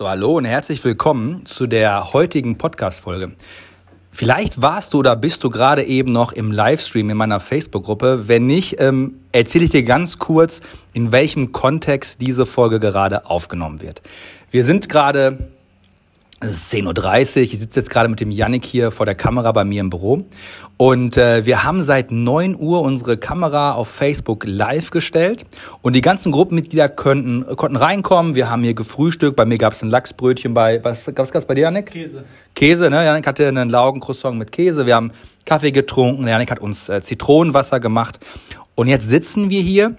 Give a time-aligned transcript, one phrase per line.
[0.00, 3.32] So, hallo und herzlich willkommen zu der heutigen Podcast-Folge.
[4.10, 8.26] Vielleicht warst du oder bist du gerade eben noch im Livestream in meiner Facebook-Gruppe.
[8.26, 10.62] Wenn nicht, ähm, erzähle ich dir ganz kurz,
[10.94, 14.00] in welchem Kontext diese Folge gerade aufgenommen wird.
[14.50, 15.50] Wir sind gerade
[16.40, 17.42] es ist 10.30 Uhr.
[17.42, 20.24] Ich sitze jetzt gerade mit dem Yannick hier vor der Kamera bei mir im Büro.
[20.78, 25.44] Und äh, wir haben seit 9 Uhr unsere Kamera auf Facebook live gestellt.
[25.82, 28.34] Und die ganzen Gruppenmitglieder könnten, konnten reinkommen.
[28.34, 29.36] Wir haben hier gefrühstückt.
[29.36, 31.86] Bei mir gab es ein Lachsbrötchen bei, was gab es bei dir, Yannick?
[31.92, 32.24] Käse.
[32.54, 33.04] Käse, ne?
[33.04, 34.86] Yannick hatte einen Laugencroissant mit Käse.
[34.86, 35.12] Wir haben
[35.44, 36.26] Kaffee getrunken.
[36.26, 38.18] Yannick hat uns äh, Zitronenwasser gemacht.
[38.74, 39.94] Und jetzt sitzen wir hier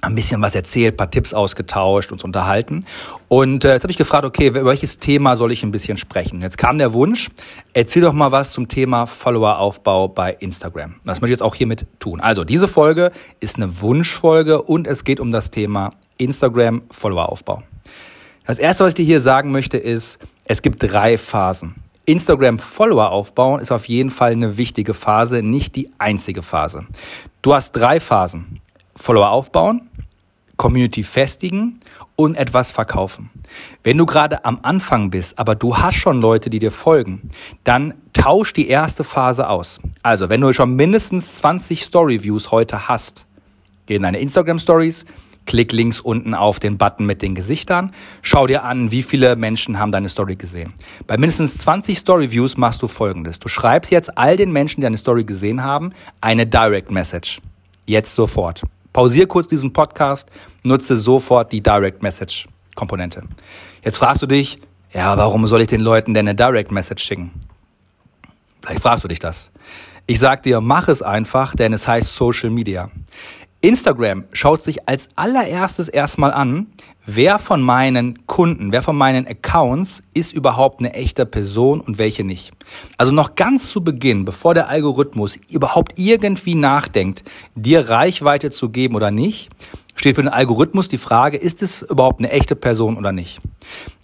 [0.00, 2.84] ein bisschen was erzählt, paar Tipps ausgetauscht, uns unterhalten.
[3.26, 6.40] Und äh, jetzt habe ich gefragt, okay, über welches Thema soll ich ein bisschen sprechen?
[6.40, 7.28] Jetzt kam der Wunsch,
[7.72, 10.94] erzähl doch mal was zum Thema Followeraufbau bei Instagram.
[11.04, 12.20] Das möchte ich jetzt auch hiermit tun.
[12.20, 17.62] Also, diese Folge ist eine Wunschfolge und es geht um das Thema Instagram Followeraufbau.
[18.46, 21.74] Das erste, was ich dir hier sagen möchte, ist, es gibt drei Phasen.
[22.06, 26.86] Instagram Follower aufbauen ist auf jeden Fall eine wichtige Phase, nicht die einzige Phase.
[27.42, 28.60] Du hast drei Phasen.
[28.98, 29.88] Follower aufbauen,
[30.58, 31.80] Community festigen
[32.16, 33.30] und etwas verkaufen.
[33.82, 37.30] Wenn du gerade am Anfang bist, aber du hast schon Leute, die dir folgen,
[37.64, 39.80] dann tausch die erste Phase aus.
[40.02, 43.26] Also, wenn du schon mindestens 20 Story Views heute hast,
[43.86, 45.06] geh in deine Instagram Stories,
[45.46, 49.78] klick links unten auf den Button mit den Gesichtern, schau dir an, wie viele Menschen
[49.78, 50.74] haben deine Story gesehen.
[51.06, 53.38] Bei mindestens 20 Story Views machst du folgendes.
[53.38, 57.40] Du schreibst jetzt all den Menschen, die deine Story gesehen haben, eine Direct Message.
[57.86, 58.64] Jetzt sofort.
[58.98, 60.28] Pausier kurz diesen Podcast,
[60.64, 63.22] nutze sofort die Direct Message Komponente.
[63.84, 64.58] Jetzt fragst du dich,
[64.92, 67.30] ja, warum soll ich den Leuten denn eine Direct Message schicken?
[68.60, 69.52] Vielleicht fragst du dich das.
[70.08, 72.90] Ich sag dir, mach es einfach, denn es heißt Social Media.
[73.60, 76.68] Instagram schaut sich als allererstes erstmal an,
[77.06, 82.22] wer von meinen Kunden, wer von meinen Accounts ist überhaupt eine echte Person und welche
[82.22, 82.52] nicht.
[82.98, 87.24] Also noch ganz zu Beginn, bevor der Algorithmus überhaupt irgendwie nachdenkt,
[87.56, 89.50] dir Reichweite zu geben oder nicht,
[89.96, 93.40] steht für den Algorithmus die Frage, ist es überhaupt eine echte Person oder nicht.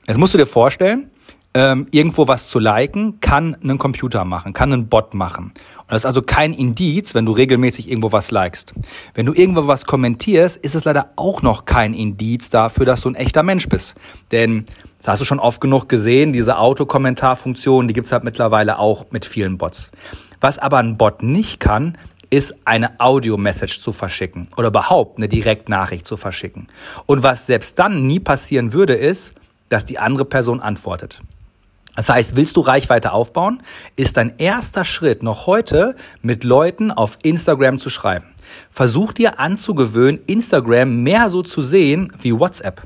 [0.09, 1.11] Jetzt musst du dir vorstellen,
[1.55, 5.53] ähm, irgendwo was zu liken, kann ein Computer machen, kann ein Bot machen.
[5.79, 8.75] Und das ist also kein Indiz, wenn du regelmäßig irgendwo was likest.
[9.15, 13.11] Wenn du irgendwo was kommentierst, ist es leider auch noch kein Indiz dafür, dass du
[13.11, 13.95] ein echter Mensch bist.
[14.33, 14.65] Denn
[14.99, 19.25] das hast du schon oft genug gesehen, diese Autokommentarfunktion, die gibt's halt mittlerweile auch mit
[19.25, 19.93] vielen Bots.
[20.41, 21.97] Was aber ein Bot nicht kann,
[22.31, 26.67] ist eine Audio-Message zu verschicken oder überhaupt eine Direktnachricht zu verschicken.
[27.07, 29.35] Und was selbst dann nie passieren würde, ist,
[29.69, 31.21] dass die andere Person antwortet.
[31.97, 33.63] Das heißt, willst du Reichweite aufbauen,
[33.97, 38.27] ist dein erster Schritt noch heute mit Leuten auf Instagram zu schreiben.
[38.71, 42.83] Versuch dir anzugewöhnen, Instagram mehr so zu sehen wie WhatsApp.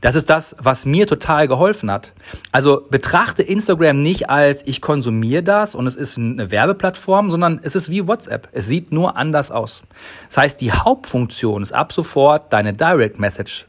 [0.00, 2.12] Das ist das, was mir total geholfen hat.
[2.50, 7.76] Also betrachte Instagram nicht als ich konsumiere das und es ist eine Werbeplattform, sondern es
[7.76, 8.48] ist wie WhatsApp.
[8.52, 9.84] Es sieht nur anders aus.
[10.26, 13.66] Das heißt, die Hauptfunktion ist ab sofort deine Direct Message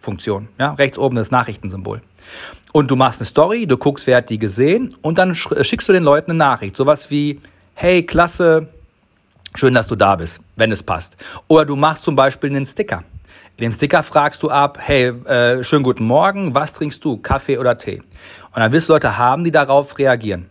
[0.00, 0.48] Funktion.
[0.58, 2.02] Ja, rechts oben das Nachrichtensymbol.
[2.72, 5.92] Und du machst eine Story, du guckst, wer hat die gesehen und dann schickst du
[5.92, 6.76] den Leuten eine Nachricht.
[6.76, 7.40] Sowas wie,
[7.74, 8.68] hey, klasse,
[9.54, 11.16] schön, dass du da bist, wenn es passt.
[11.48, 13.04] Oder du machst zum Beispiel einen Sticker.
[13.56, 17.58] In dem Sticker fragst du ab, hey, äh, schönen guten Morgen, was trinkst du, Kaffee
[17.58, 17.98] oder Tee?
[18.54, 20.48] Und dann wirst du Leute haben, die darauf reagieren.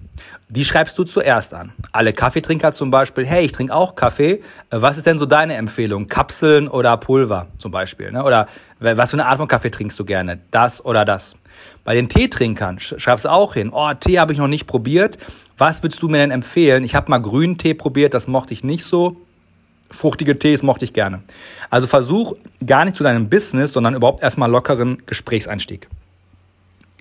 [0.49, 1.73] Die schreibst du zuerst an.
[1.91, 4.41] Alle Kaffeetrinker zum Beispiel, hey, ich trinke auch Kaffee.
[4.69, 6.07] Äh, was ist denn so deine Empfehlung?
[6.07, 8.11] Kapseln oder Pulver zum Beispiel?
[8.11, 8.23] Ne?
[8.23, 8.47] Oder
[8.79, 10.39] was für eine Art von Kaffee trinkst du gerne?
[10.51, 11.35] Das oder das?
[11.83, 15.17] Bei den Teetrinkern schreibst du auch hin, oh, Tee habe ich noch nicht probiert.
[15.57, 16.83] Was würdest du mir denn empfehlen?
[16.83, 19.17] Ich habe mal grünen Tee probiert, das mochte ich nicht so.
[19.89, 21.21] Fruchtige Tees mochte ich gerne.
[21.69, 22.33] Also versuch
[22.65, 25.87] gar nicht zu deinem Business, sondern überhaupt erstmal lockeren Gesprächseinstieg.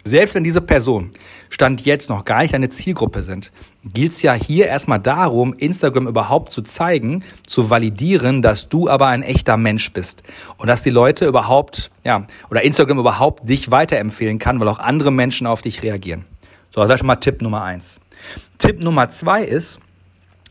[0.07, 1.11] Selbst wenn diese Person
[1.51, 3.51] Stand jetzt noch gar nicht deine Zielgruppe sind,
[3.83, 9.09] gilt es ja hier erstmal darum, Instagram überhaupt zu zeigen, zu validieren, dass du aber
[9.09, 10.23] ein echter Mensch bist
[10.59, 15.11] und dass die Leute überhaupt, ja, oder Instagram überhaupt dich weiterempfehlen kann, weil auch andere
[15.11, 16.25] Menschen auf dich reagieren.
[16.71, 17.99] So, das ist schon mal Tipp Nummer eins.
[18.59, 19.81] Tipp Nummer zwei ist,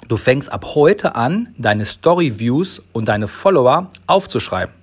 [0.10, 4.74] du fängst ab heute an, deine Story Views und deine Follower aufzuschreiben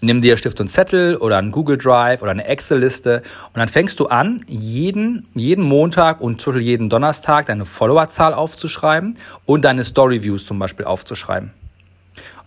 [0.00, 3.22] nimm dir Stift und Zettel oder ein Google Drive oder eine Excel-Liste
[3.52, 9.64] und dann fängst du an, jeden, jeden Montag und jeden Donnerstag deine Followerzahl aufzuschreiben und
[9.64, 11.52] deine Story Views zum Beispiel aufzuschreiben.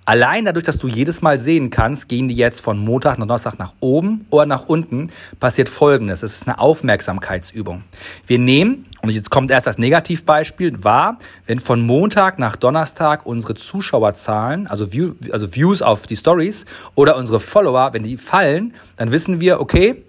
[0.05, 3.59] Allein dadurch, dass du jedes Mal sehen kannst, gehen die jetzt von Montag nach Donnerstag
[3.59, 6.23] nach oben oder nach unten, passiert Folgendes.
[6.23, 7.83] Es ist eine Aufmerksamkeitsübung.
[8.25, 13.55] Wir nehmen, und jetzt kommt erst das Negativbeispiel, wahr, wenn von Montag nach Donnerstag unsere
[13.55, 16.65] Zuschauerzahlen, also, View, also Views auf die Stories
[16.95, 20.03] oder unsere Follower, wenn die fallen, dann wissen wir, okay,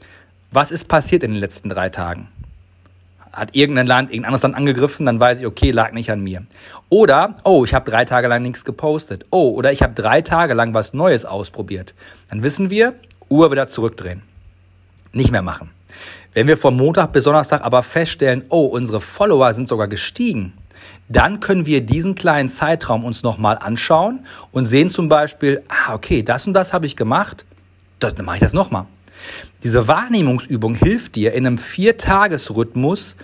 [0.55, 2.29] Was ist passiert in den letzten drei Tagen?
[3.33, 6.45] Hat irgendein Land, irgendein anderes Land angegriffen, dann weiß ich, okay, lag nicht an mir.
[6.91, 9.25] Oder, oh, ich habe drei Tage lang nichts gepostet.
[9.31, 11.95] Oh, oder ich habe drei Tage lang was Neues ausprobiert.
[12.29, 12.95] Dann wissen wir,
[13.31, 14.23] Uhr wieder zurückdrehen.
[15.13, 15.71] Nicht mehr machen.
[16.35, 20.55] Wenn wir von Montag bis Donnerstag aber feststellen, oh, unsere Follower sind sogar gestiegen,
[21.09, 26.23] dann können wir diesen kleinen Zeitraum uns nochmal anschauen und sehen zum Beispiel, ah, okay,
[26.23, 27.45] das und das habe ich gemacht,
[27.99, 28.87] dann mache ich das nochmal.
[29.63, 33.17] Diese Wahrnehmungsübung hilft dir in einem Viertagesrhythmus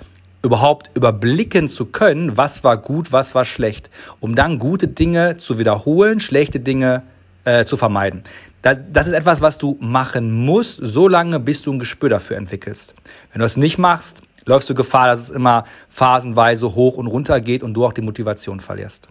[0.43, 3.91] überhaupt überblicken zu können, was war gut, was war schlecht,
[4.21, 7.03] um dann gute Dinge zu wiederholen, schlechte Dinge
[7.45, 8.23] äh, zu vermeiden.
[8.63, 12.37] Das, das ist etwas, was du machen musst, so lange, bis du ein Gespür dafür
[12.37, 12.95] entwickelst.
[13.33, 17.41] Wenn du das nicht machst, läufst du Gefahr, dass es immer phasenweise hoch und runter
[17.41, 19.09] geht und du auch die Motivation verlierst.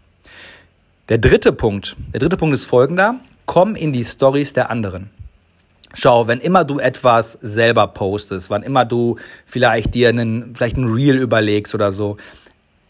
[1.10, 3.16] Der dritte Punkt, der dritte Punkt ist folgender.
[3.45, 5.10] Komm in die Stories der anderen.
[5.94, 10.92] Schau, wenn immer du etwas selber postest, wann immer du vielleicht dir einen, vielleicht ein
[10.94, 12.18] Reel überlegst oder so,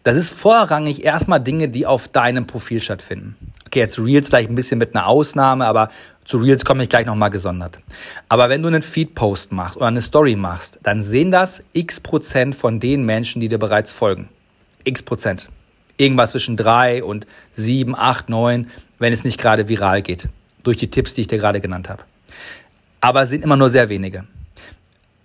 [0.03, 3.35] das ist vorrangig erstmal Dinge, die auf deinem Profil stattfinden.
[3.65, 5.89] Okay, jetzt Reels gleich ein bisschen mit einer Ausnahme, aber
[6.23, 7.79] zu Reels komme ich gleich nochmal gesondert.
[8.29, 12.55] Aber wenn du einen Feed-Post machst oder eine Story machst, dann sehen das x Prozent
[12.55, 14.29] von den Menschen, die dir bereits folgen.
[14.85, 15.49] X Prozent.
[15.97, 18.67] Irgendwas zwischen drei und sieben, acht, neun,
[18.99, 20.29] wenn es nicht gerade viral geht.
[20.63, 22.03] Durch die Tipps, die ich dir gerade genannt habe
[23.07, 24.25] aber es sind immer nur sehr wenige.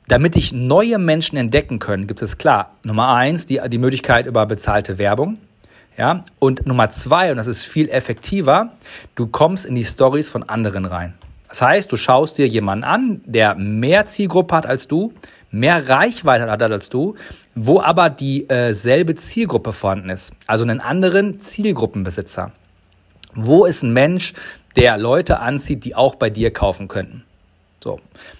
[0.07, 4.47] Damit dich neue Menschen entdecken können, gibt es klar, Nummer eins, die, die Möglichkeit über
[4.47, 5.39] bezahlte Werbung.
[5.99, 8.73] Ja, und Nummer zwei, und das ist viel effektiver,
[9.17, 11.15] du kommst in die Stories von anderen rein.
[11.49, 15.13] Das heißt, du schaust dir jemanden an, der mehr Zielgruppe hat als du,
[15.51, 17.17] mehr Reichweite hat als du,
[17.57, 20.33] wo aber dieselbe äh, Zielgruppe vorhanden ist.
[20.47, 22.53] Also einen anderen Zielgruppenbesitzer.
[23.35, 24.35] Wo ist ein Mensch,
[24.77, 27.25] der Leute anzieht, die auch bei dir kaufen könnten?
[27.83, 27.99] So.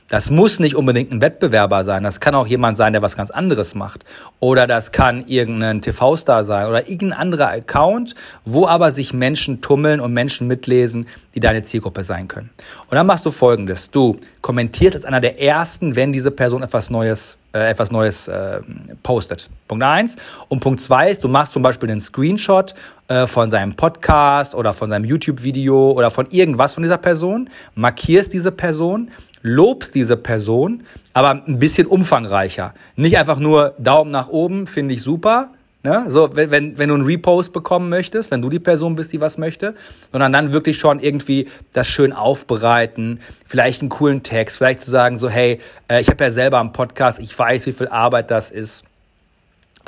[0.09, 2.05] Das muss nicht unbedingt ein Wettbewerber sein.
[2.05, 4.05] Das kann auch jemand sein, der was ganz anderes macht.
[4.39, 10.01] Oder das kann irgendein TV-Star sein oder irgendein anderer Account, wo aber sich Menschen tummeln
[10.01, 12.51] und Menschen mitlesen, die deine Zielgruppe sein können.
[12.89, 13.91] Und dann machst du folgendes.
[13.91, 18.61] Du kommentierst als einer der ersten, wenn diese Person etwas Neues, äh, etwas Neues äh,
[19.03, 19.49] postet.
[19.67, 20.17] Punkt eins.
[20.49, 22.75] Und Punkt zwei ist, du machst zum Beispiel einen Screenshot
[23.09, 28.33] äh, von seinem Podcast oder von seinem YouTube-Video oder von irgendwas von dieser Person, markierst
[28.33, 29.11] diese Person,
[29.43, 32.75] lobst diese Person, aber ein bisschen umfangreicher.
[32.97, 35.51] Nicht einfach nur Daumen nach oben, finde ich super.
[35.85, 36.05] Ne?
[36.09, 39.21] So, wenn, wenn, wenn du einen Repost bekommen möchtest, wenn du die Person bist, die
[39.21, 39.75] was möchte,
[40.13, 45.17] sondern dann wirklich schon irgendwie das schön aufbereiten, vielleicht einen coolen Text, vielleicht zu sagen,
[45.17, 48.53] so, hey, äh, ich habe ja selber einen Podcast, ich weiß, wie viel Arbeit das
[48.53, 48.85] ist.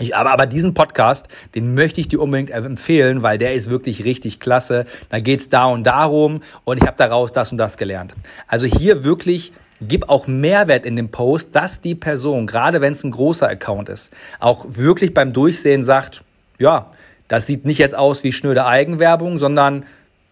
[0.01, 4.05] Ich, aber, aber diesen Podcast, den möchte ich dir unbedingt empfehlen, weil der ist wirklich
[4.05, 4.87] richtig klasse.
[5.09, 8.15] Da geht's da und darum und ich habe daraus das und das gelernt.
[8.49, 13.05] Also hier wirklich gib auch Mehrwert in dem Post, dass die Person, gerade wenn es
[13.05, 16.23] ein großer Account ist, auch wirklich beim Durchsehen sagt,
[16.59, 16.91] ja,
[17.29, 19.85] das sieht nicht jetzt aus wie schnöde Eigenwerbung, sondern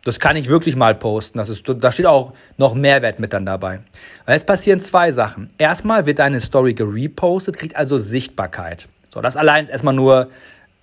[0.05, 1.39] das kann ich wirklich mal posten.
[1.39, 3.81] Das ist, da steht auch noch Mehrwert mit dann dabei.
[4.27, 5.51] Weil jetzt passieren zwei Sachen.
[5.59, 8.89] Erstmal wird deine Story gerepostet, kriegt also Sichtbarkeit.
[9.13, 10.31] So, das allein ist erstmal nur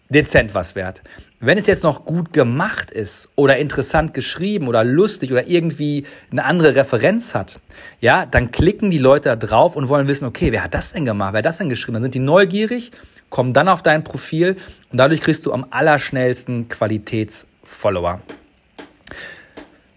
[0.09, 1.01] dezent was wert.
[1.39, 6.45] Wenn es jetzt noch gut gemacht ist oder interessant geschrieben oder lustig oder irgendwie eine
[6.45, 7.59] andere Referenz hat,
[8.01, 11.05] ja, dann klicken die Leute da drauf und wollen wissen, okay, wer hat das denn
[11.05, 11.33] gemacht?
[11.33, 11.93] Wer hat das denn geschrieben?
[11.93, 12.91] Dann sind die neugierig,
[13.29, 14.57] kommen dann auf dein Profil
[14.91, 18.21] und dadurch kriegst du am allerschnellsten Qualitätsfollower.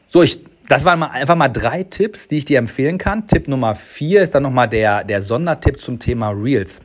[0.08, 3.26] So, ich, das waren mal einfach mal drei Tipps, die ich dir empfehlen kann.
[3.26, 6.80] Tipp Nummer vier ist dann nochmal der, der Sondertipp zum Thema Reels.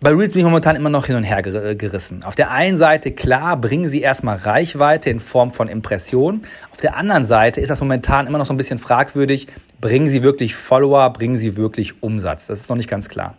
[0.00, 2.24] Bei Reels bin ich momentan immer noch hin und her gerissen.
[2.24, 6.42] Auf der einen Seite, klar, bringen sie erstmal Reichweite in Form von Impressionen.
[6.72, 9.46] Auf der anderen Seite ist das momentan immer noch so ein bisschen fragwürdig,
[9.80, 12.48] bringen sie wirklich Follower, bringen sie wirklich Umsatz.
[12.48, 13.36] Das ist noch nicht ganz klar.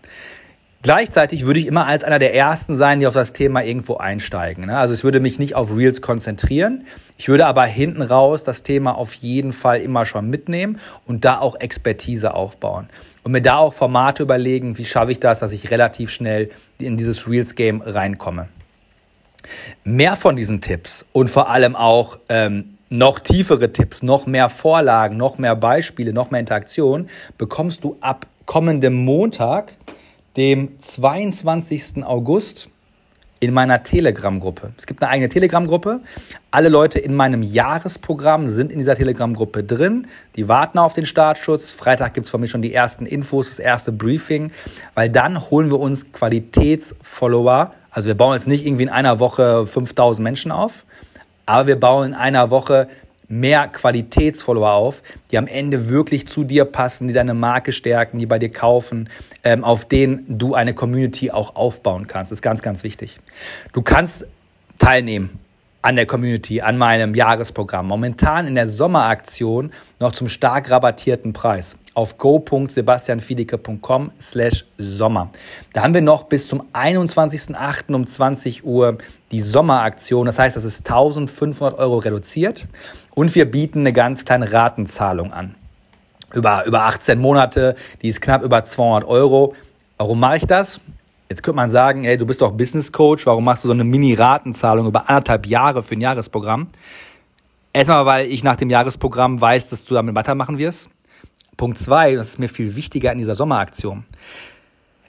[0.85, 4.67] Gleichzeitig würde ich immer als einer der Ersten sein, die auf das Thema irgendwo einsteigen.
[4.67, 4.77] Ne?
[4.77, 6.85] Also ich würde mich nicht auf Reels konzentrieren.
[7.17, 11.39] Ich würde aber hinten raus das Thema auf jeden Fall immer schon mitnehmen und da
[11.39, 12.87] auch Expertise aufbauen.
[13.23, 16.97] Und mir da auch Formate überlegen, wie schaffe ich das, dass ich relativ schnell in
[16.97, 18.47] dieses Reels-Game reinkomme.
[19.85, 25.17] Mehr von diesen Tipps und vor allem auch ähm, noch tiefere Tipps, noch mehr Vorlagen,
[25.17, 29.73] noch mehr Beispiele, noch mehr Interaktion bekommst du ab kommendem Montag
[30.37, 32.03] dem 22.
[32.03, 32.69] August
[33.39, 34.71] in meiner Telegram-Gruppe.
[34.77, 36.01] Es gibt eine eigene Telegram-Gruppe.
[36.51, 40.07] Alle Leute in meinem Jahresprogramm sind in dieser Telegram-Gruppe drin.
[40.35, 41.71] Die warten auf den Startschutz.
[41.71, 44.51] Freitag gibt es von mir schon die ersten Infos, das erste Briefing,
[44.93, 47.73] weil dann holen wir uns Qualitätsfollower.
[47.91, 50.85] Also wir bauen jetzt nicht irgendwie in einer Woche 5000 Menschen auf,
[51.45, 52.87] aber wir bauen in einer Woche
[53.27, 58.25] mehr Qualitätsfollower auf, die am Ende wirklich zu dir passen, die deine Marke stärken, die
[58.25, 59.09] bei dir kaufen,
[59.43, 62.31] ähm, auf denen du eine Community auch aufbauen kannst.
[62.31, 63.19] Das ist ganz, ganz wichtig.
[63.73, 64.25] Du kannst
[64.77, 65.39] teilnehmen
[65.85, 67.85] an der Community, an meinem Jahresprogramm.
[67.85, 75.29] Momentan in der Sommeraktion noch zum stark rabattierten Preis auf go.sebastianfiedeke.com slash Sommer.
[75.73, 77.93] Da haben wir noch bis zum 21.08.
[77.93, 78.97] um 20 Uhr
[79.31, 80.25] die Sommeraktion.
[80.25, 82.67] Das heißt, das ist 1500 Euro reduziert
[83.13, 85.53] und wir bieten eine ganz kleine Ratenzahlung an.
[86.33, 89.53] Über, über 18 Monate, die ist knapp über 200 Euro.
[89.97, 90.81] Warum mache ich das?
[91.27, 93.83] Jetzt könnte man sagen, hey, du bist doch Business Coach, warum machst du so eine
[93.83, 96.67] Mini-Ratenzahlung über anderthalb Jahre für ein Jahresprogramm?
[97.73, 100.89] Erstmal, weil ich nach dem Jahresprogramm weiß, dass du damit weitermachen wirst.
[101.57, 104.05] Punkt zwei, das ist mir viel wichtiger in dieser Sommeraktion.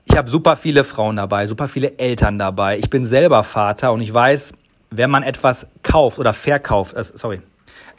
[0.04, 2.78] Ich habe super viele Frauen dabei, super viele Eltern dabei.
[2.78, 4.54] Ich bin selber Vater und ich weiß,
[4.90, 7.42] wenn man etwas kauft oder verkauft, äh, sorry,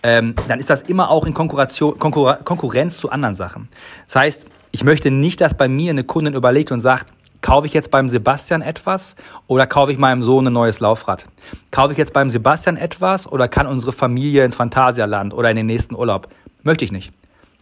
[0.01, 1.75] ähm, dann ist das immer auch in Konkurrenz
[2.97, 3.67] zu anderen Sachen.
[4.05, 7.73] Das heißt, ich möchte nicht, dass bei mir eine Kundin überlegt und sagt, Kaufe ich
[7.73, 9.15] jetzt beim Sebastian etwas
[9.47, 11.27] oder kaufe ich meinem Sohn ein neues Laufrad?
[11.71, 15.67] Kaufe ich jetzt beim Sebastian etwas oder kann unsere Familie ins Phantasialand oder in den
[15.67, 16.27] nächsten Urlaub?
[16.63, 17.11] Möchte ich nicht.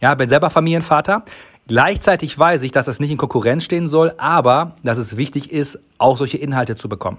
[0.00, 1.24] Ja, bin selber Familienvater.
[1.68, 5.78] Gleichzeitig weiß ich, dass das nicht in Konkurrenz stehen soll, aber dass es wichtig ist,
[5.98, 7.18] auch solche Inhalte zu bekommen.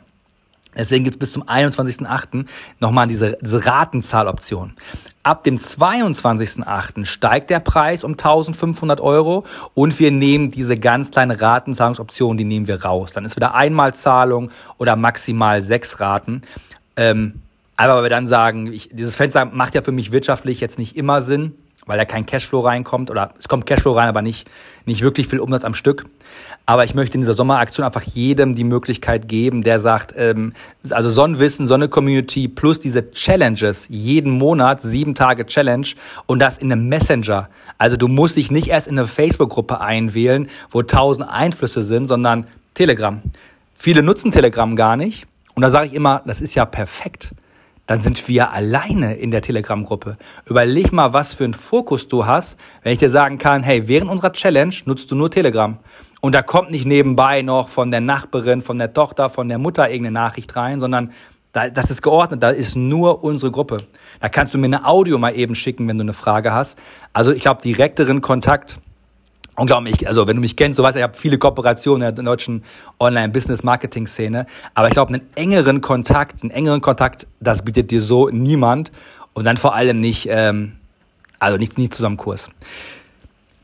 [0.76, 2.46] Deswegen gibt es bis zum 21.08.
[2.80, 4.74] nochmal diese, diese Ratenzahloption.
[5.24, 7.06] Ab dem 22.08.
[7.06, 12.68] steigt der Preis um 1500 Euro und wir nehmen diese ganz kleine Ratenzahlungsoption, die nehmen
[12.68, 13.12] wir raus.
[13.14, 16.42] Dann ist wieder Einmalzahlung oder maximal sechs Raten.
[16.96, 17.42] Ähm,
[17.76, 20.96] aber weil wir dann sagen, ich, dieses Fenster macht ja für mich wirtschaftlich jetzt nicht
[20.96, 21.56] immer Sinn
[21.88, 24.48] weil da kein Cashflow reinkommt oder es kommt Cashflow rein, aber nicht,
[24.86, 26.06] nicht wirklich viel Umsatz am Stück.
[26.66, 30.54] Aber ich möchte in dieser Sommeraktion einfach jedem die Möglichkeit geben, der sagt, ähm,
[30.90, 35.88] also Sonnenwissen, Sonne-Community plus diese Challenges, jeden Monat sieben Tage Challenge
[36.26, 37.50] und das in einem Messenger.
[37.78, 42.48] Also du musst dich nicht erst in eine Facebook-Gruppe einwählen, wo tausend Einflüsse sind, sondern
[42.74, 43.22] Telegram.
[43.76, 45.26] Viele nutzen Telegram gar nicht.
[45.56, 47.32] Und da sage ich immer, das ist ja perfekt
[47.88, 50.18] dann sind wir alleine in der Telegram-Gruppe.
[50.46, 54.12] Überleg mal, was für einen Fokus du hast, wenn ich dir sagen kann, hey, während
[54.12, 55.78] unserer Challenge nutzt du nur Telegram.
[56.20, 59.90] Und da kommt nicht nebenbei noch von der Nachbarin, von der Tochter, von der Mutter
[59.90, 61.12] irgendeine Nachricht rein, sondern
[61.54, 63.78] das ist geordnet, da ist nur unsere Gruppe.
[64.20, 66.78] Da kannst du mir eine Audio mal eben schicken, wenn du eine Frage hast.
[67.14, 68.80] Also ich glaube, direkteren Kontakt
[69.58, 72.64] unglaublich, also wenn du mich kennst, du weißt, ich habe viele Kooperationen in der deutschen
[73.00, 74.46] Online-Business-Marketing-Szene,
[74.76, 78.92] aber ich glaube, einen engeren Kontakt, einen engeren Kontakt, das bietet dir so niemand
[79.34, 80.74] und dann vor allem nicht, ähm,
[81.40, 82.50] also nicht, nicht zusammen Kurs.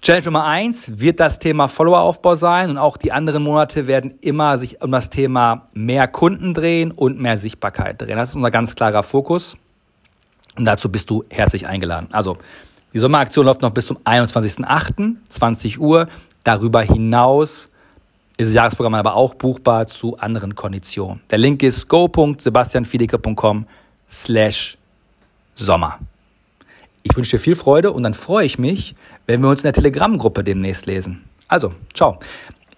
[0.01, 4.57] Challenge Nummer eins wird das Thema Followeraufbau sein und auch die anderen Monate werden immer
[4.57, 8.17] sich um das Thema mehr Kunden drehen und mehr Sichtbarkeit drehen.
[8.17, 9.55] Das ist unser ganz klarer Fokus
[10.57, 12.09] und dazu bist du herzlich eingeladen.
[12.11, 12.37] Also
[12.93, 16.07] die Sommeraktion läuft noch bis zum 21.08., 20 Uhr.
[16.43, 17.69] Darüber hinaus
[18.37, 21.21] ist das Jahresprogramm aber auch buchbar zu anderen Konditionen.
[21.29, 23.65] Der Link ist go.sebastianfiedeke.com
[24.09, 24.77] slash
[25.55, 25.99] Sommer.
[27.03, 28.95] Ich wünsche dir viel Freude und dann freue ich mich,
[29.27, 31.23] wenn wir uns in der Telegram-Gruppe demnächst lesen.
[31.47, 32.19] Also, ciao.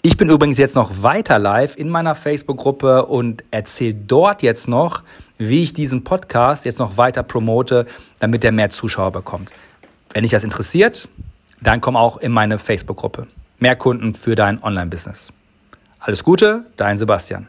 [0.02, 5.04] Ich bin übrigens jetzt noch weiter live in meiner Facebook-Gruppe und erzähle dort jetzt noch,
[5.38, 7.86] wie ich diesen Podcast jetzt noch weiter promote,
[8.20, 9.52] damit er mehr Zuschauer bekommt.
[10.16, 11.10] Wenn dich das interessiert,
[11.60, 13.28] dann komm auch in meine Facebook-Gruppe.
[13.60, 15.34] Mehr Kunden für dein Online-Business.
[16.00, 17.48] Alles Gute, dein Sebastian.